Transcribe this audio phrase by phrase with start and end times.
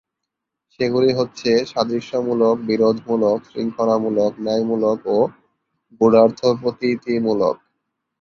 [0.73, 5.17] সেগুলি হচ্ছে: সাদৃশ্যমূলক, বিরোধমূলক, শৃঙ্খলামূলক, ন্যায়মূলক ও
[6.01, 7.55] গূঢ়ার্থপ্রতীতিমূলক।